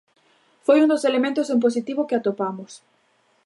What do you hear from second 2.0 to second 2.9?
que atopamos.